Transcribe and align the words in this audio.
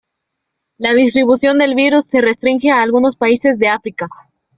La 0.79 0.95
distribución 0.95 1.59
del 1.59 1.75
virus 1.75 2.05
se 2.05 2.21
restringe 2.21 2.71
a 2.71 2.81
algunos 2.81 3.15
países 3.15 3.59
de 3.59 3.67
África. 3.67 4.07